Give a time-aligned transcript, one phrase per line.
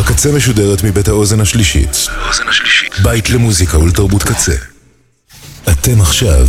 [0.00, 1.96] הקצה משודרת מבית האוזן השלישית.
[3.02, 4.52] בית למוזיקה ולתרבות קצה.
[5.62, 6.46] אתם עכשיו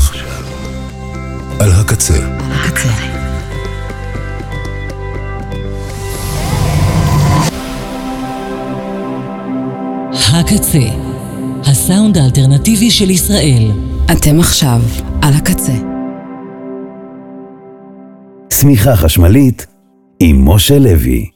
[1.60, 2.38] על הקצה.
[2.40, 2.90] הקצה.
[10.34, 10.80] הקצה,
[11.62, 13.72] הסאונד האלטרנטיבי של ישראל.
[14.12, 14.82] אתם עכשיו
[15.22, 15.74] על הקצה.
[18.50, 19.66] צמיחה חשמלית
[20.20, 21.30] עם משה לוי.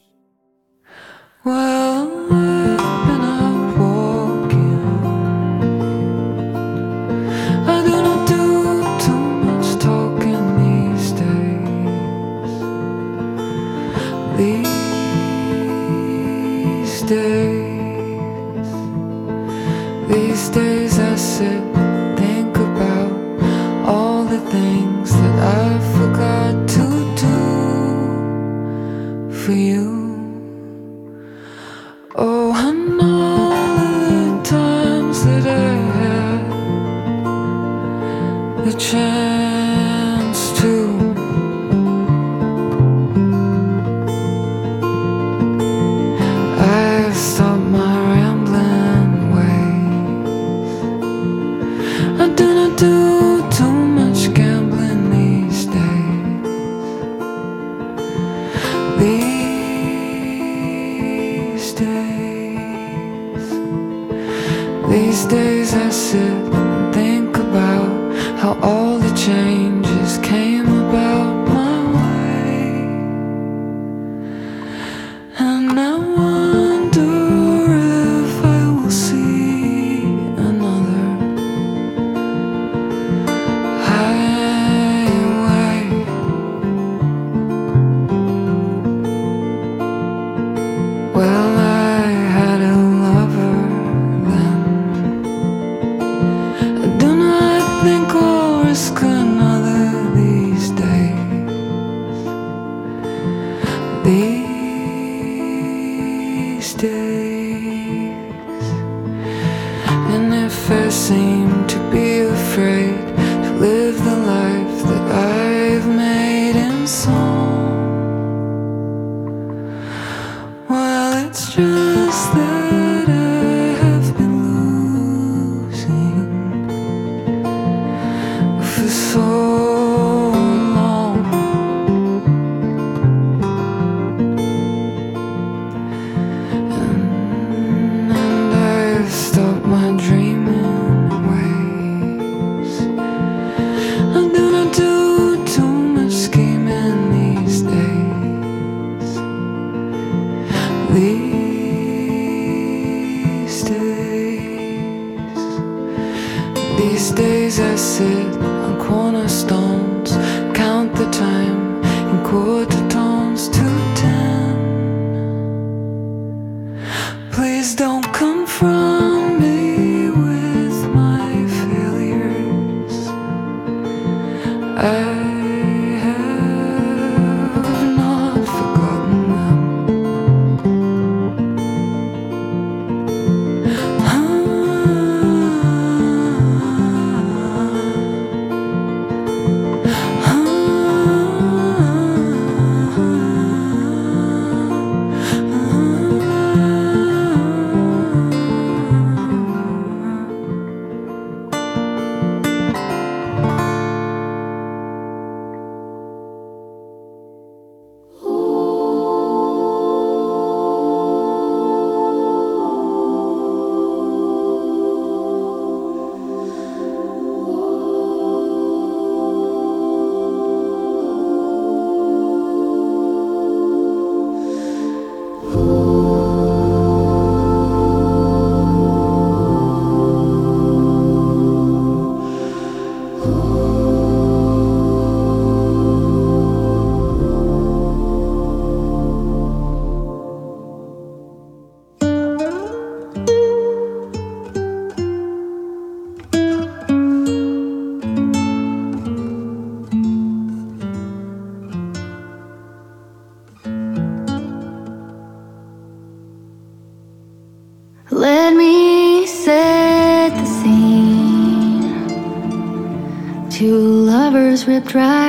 [264.66, 265.23] Right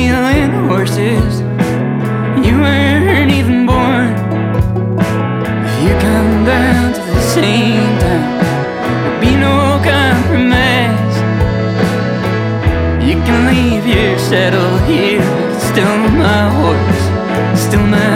[0.00, 1.40] stealing horses.
[2.46, 4.08] You weren't even born.
[5.66, 11.16] If you come down to the same time, there'll be no compromise.
[13.06, 15.20] You can leave your saddle here,
[15.52, 18.09] it's still my horse, still my.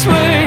[0.00, 0.39] I swear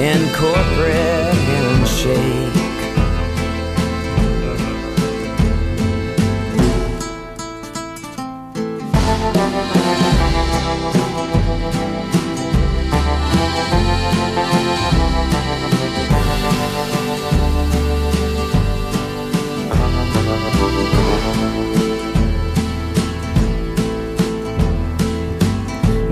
[0.00, 2.54] and corporate handshake.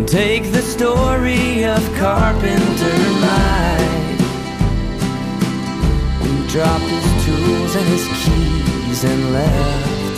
[0.06, 3.05] Take the story of Carpenter
[6.56, 10.16] dropped his tools and his keys and left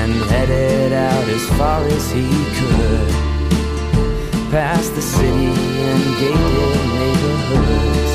[0.00, 3.10] And headed out as far as he could
[4.50, 5.52] Past the city
[5.88, 8.12] and gated neighborhoods.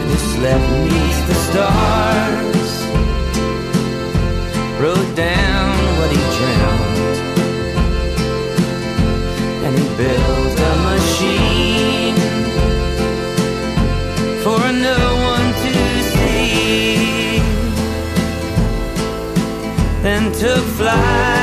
[0.00, 2.72] And he slept beneath the stars
[4.80, 6.92] Wrote down what he dreamt
[9.64, 10.31] and he built
[20.42, 21.41] Then took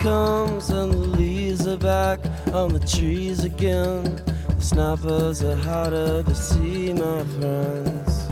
[0.00, 2.20] comes and the leaves are back
[2.54, 4.02] on the trees again.
[4.48, 8.26] The snappers are harder to see, my friends.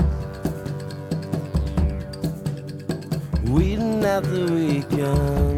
[3.51, 5.49] Weeding at the weekends.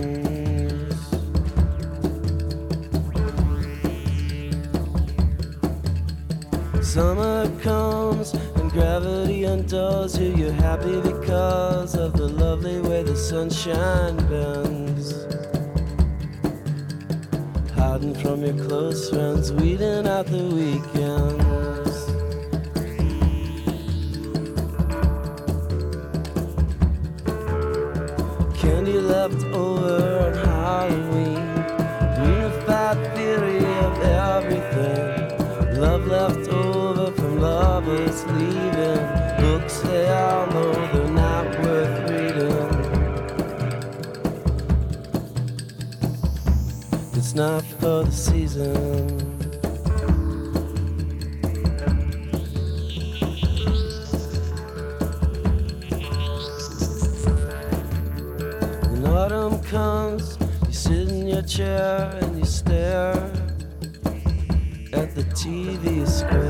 [6.84, 10.34] Summer comes and gravity undoes you.
[10.34, 14.89] You're happy because of the lovely way the sunshine bends.
[18.22, 21.96] From your close friends, weeding out the weekends.
[28.60, 31.46] Candy left over on Halloween.
[32.24, 35.80] Unified theory of everything.
[35.80, 39.06] Love left over from lovers leaving.
[39.40, 42.70] Books they all know they're not worth reading.
[47.14, 49.16] It's not for the season.
[58.90, 63.16] When autumn comes, you sit in your chair and you stare
[64.92, 66.49] at the TV square.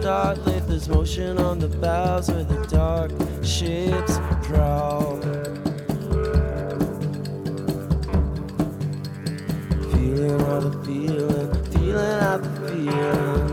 [0.00, 0.62] Start late.
[0.68, 3.10] There's motion on the bows where the dark
[3.42, 5.16] ships prowl.
[9.90, 13.48] Feeling all the feeling, feeling out the feeling.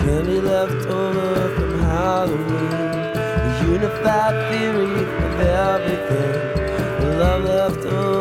[0.00, 2.72] Candy left over from Halloween.
[3.14, 6.36] A unified theory of everything.
[7.18, 8.13] Love left over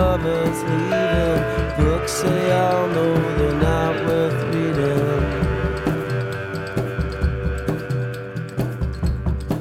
[0.00, 1.42] lovers leaving.
[1.78, 5.24] Books they all know they're not worth reading.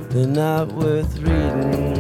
[0.10, 1.99] They're not worth reading.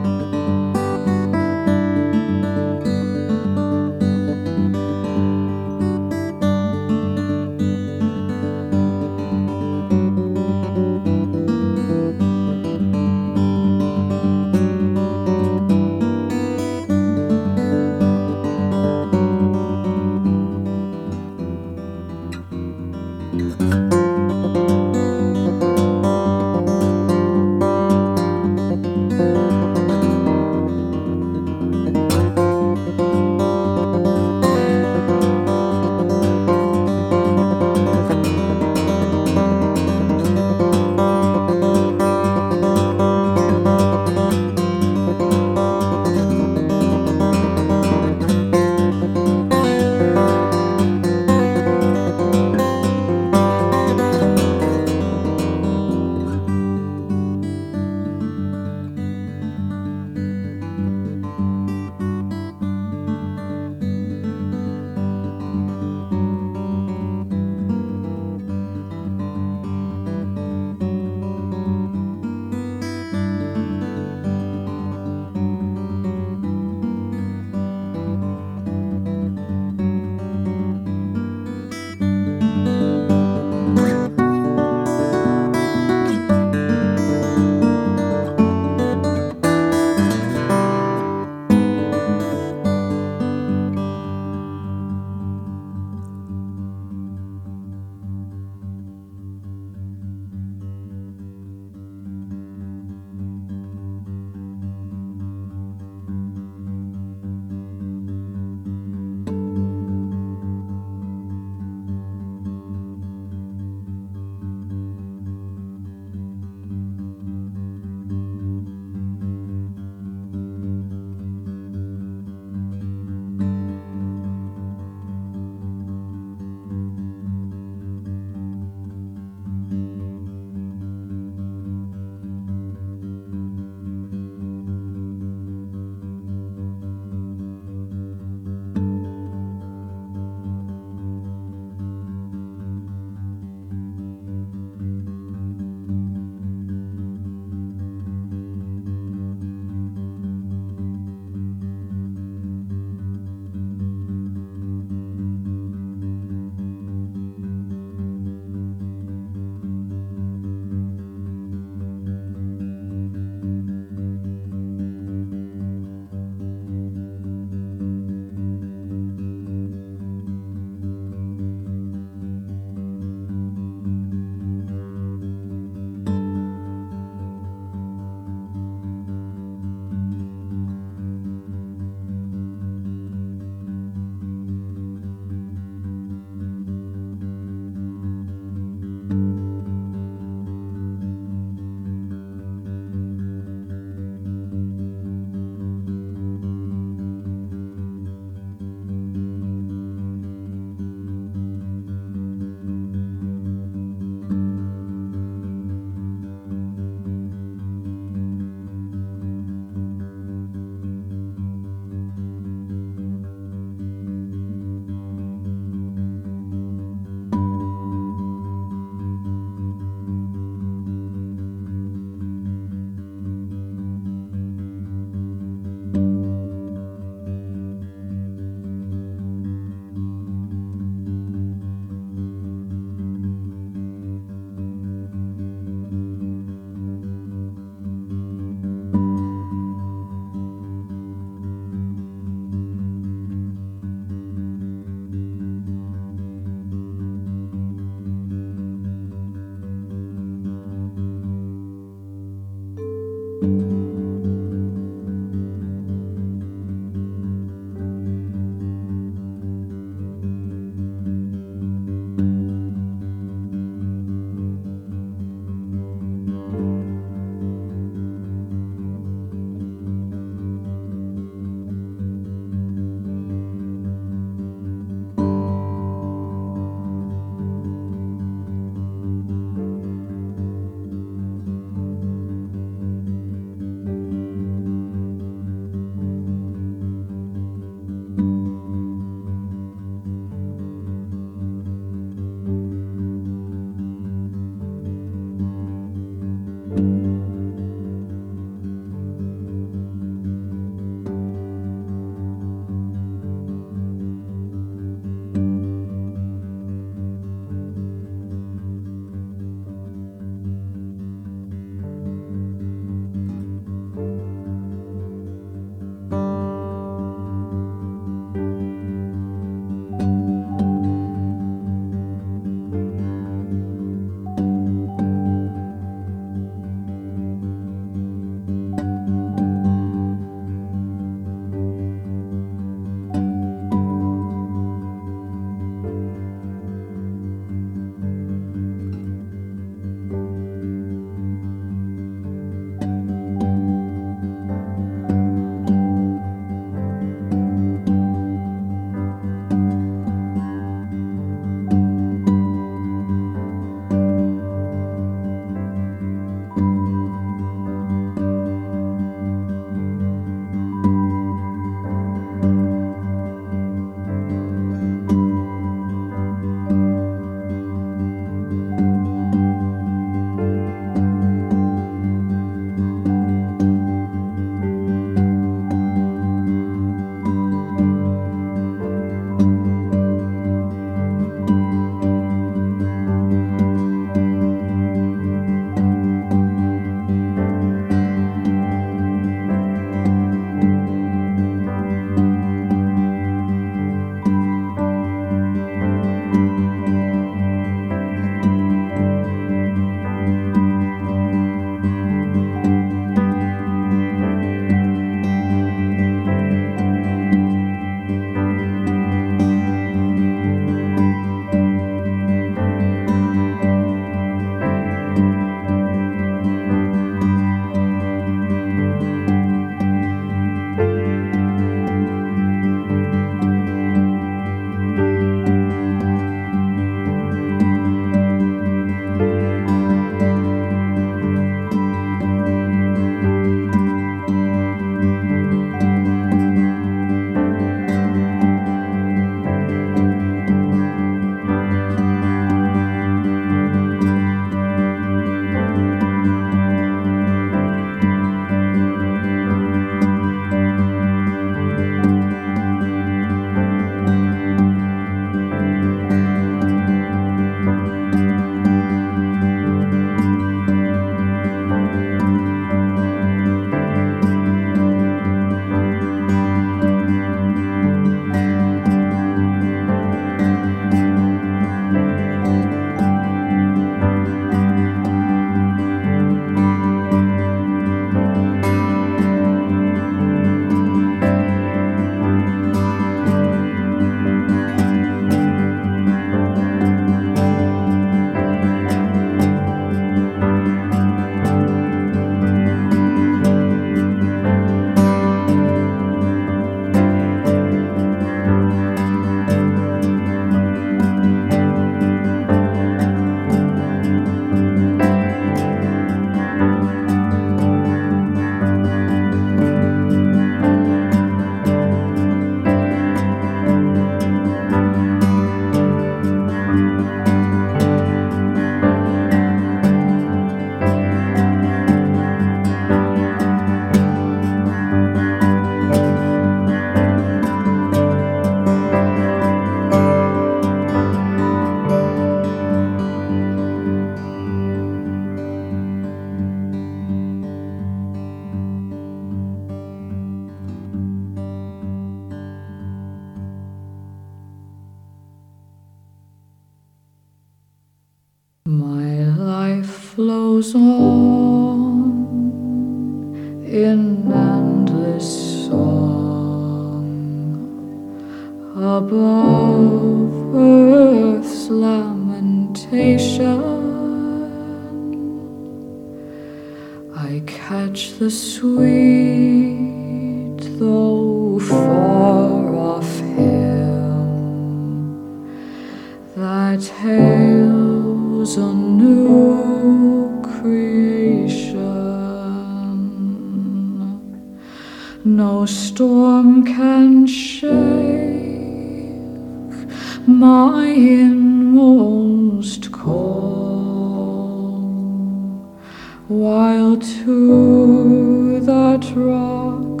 [596.32, 600.00] While to that rock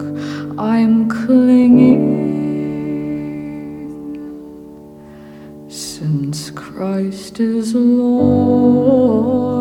[0.58, 2.08] I'm clinging,
[5.68, 9.51] since Christ is Lord.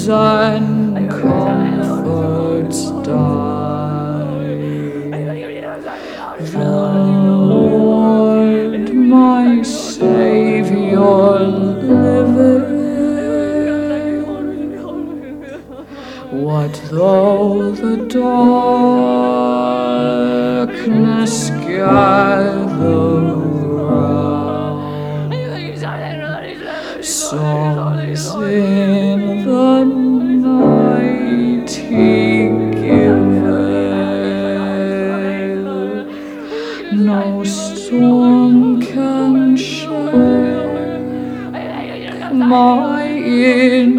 [0.08, 4.30] and comforts die,
[6.38, 6.70] the
[7.50, 12.70] Lord my Savior liveth.
[16.32, 17.98] What though the
[20.70, 22.59] darkness gathers?
[43.40, 43.99] in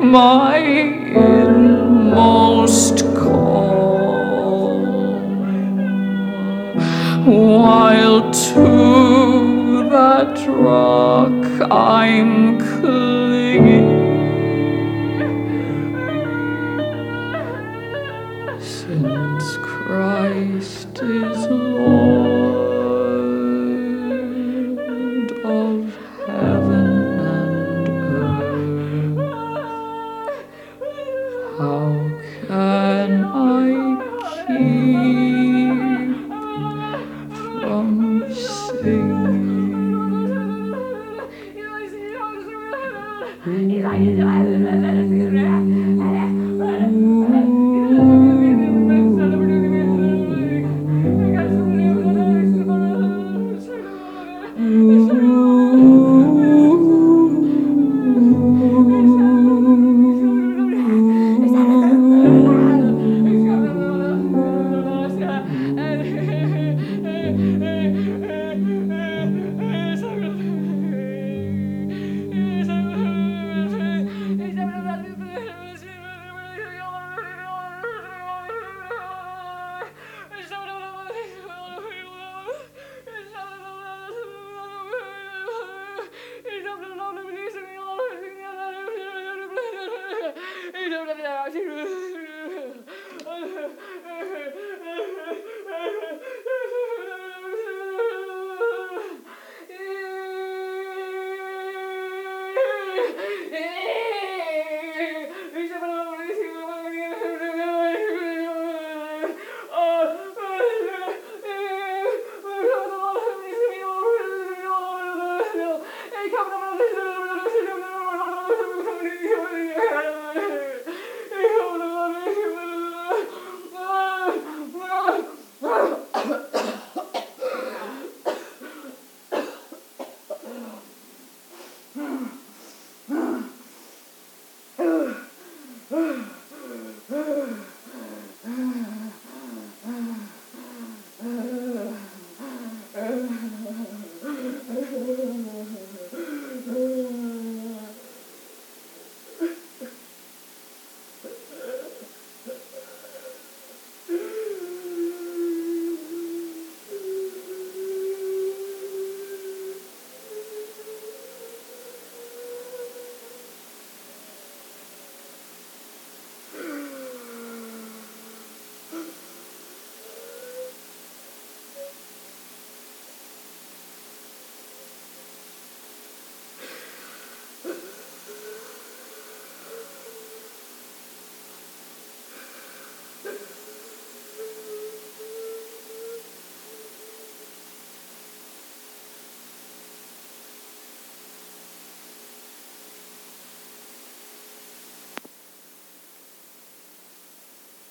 [0.00, 0.69] my
[10.52, 13.19] rock I'm cool.